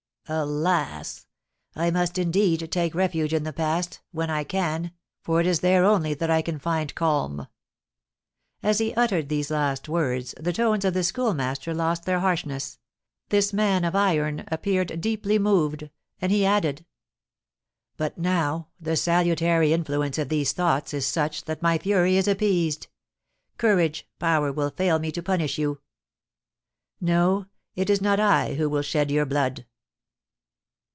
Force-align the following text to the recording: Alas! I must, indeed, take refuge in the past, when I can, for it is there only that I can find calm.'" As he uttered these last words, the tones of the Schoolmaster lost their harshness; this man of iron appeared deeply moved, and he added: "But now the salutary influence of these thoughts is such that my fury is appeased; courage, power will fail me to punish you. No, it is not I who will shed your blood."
Alas! 0.27 1.27
I 1.75 1.91
must, 1.91 2.17
indeed, 2.17 2.71
take 2.71 2.95
refuge 2.95 3.33
in 3.33 3.43
the 3.43 3.51
past, 3.51 3.99
when 4.13 4.29
I 4.29 4.45
can, 4.45 4.93
for 5.21 5.41
it 5.41 5.45
is 5.45 5.59
there 5.59 5.83
only 5.83 6.13
that 6.13 6.29
I 6.29 6.41
can 6.41 6.57
find 6.57 6.95
calm.'" 6.95 7.47
As 8.63 8.77
he 8.79 8.95
uttered 8.95 9.27
these 9.27 9.51
last 9.51 9.89
words, 9.89 10.33
the 10.39 10.53
tones 10.53 10.85
of 10.85 10.93
the 10.93 11.03
Schoolmaster 11.03 11.73
lost 11.73 12.05
their 12.05 12.21
harshness; 12.21 12.79
this 13.27 13.51
man 13.51 13.83
of 13.83 13.93
iron 13.93 14.45
appeared 14.47 15.01
deeply 15.01 15.37
moved, 15.37 15.89
and 16.21 16.31
he 16.31 16.45
added: 16.45 16.85
"But 17.97 18.17
now 18.17 18.69
the 18.79 18.95
salutary 18.95 19.73
influence 19.73 20.17
of 20.17 20.29
these 20.29 20.53
thoughts 20.53 20.93
is 20.93 21.05
such 21.05 21.43
that 21.43 21.61
my 21.61 21.77
fury 21.77 22.15
is 22.15 22.29
appeased; 22.29 22.87
courage, 23.57 24.07
power 24.17 24.53
will 24.53 24.69
fail 24.69 24.97
me 24.97 25.11
to 25.11 25.21
punish 25.21 25.57
you. 25.57 25.81
No, 27.01 27.47
it 27.75 27.89
is 27.89 27.99
not 27.99 28.21
I 28.21 28.53
who 28.53 28.69
will 28.69 28.81
shed 28.81 29.11
your 29.11 29.25
blood." 29.25 29.65